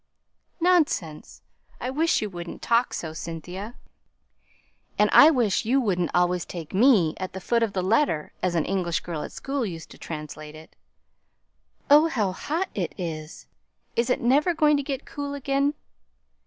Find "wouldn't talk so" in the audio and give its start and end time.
2.31-3.13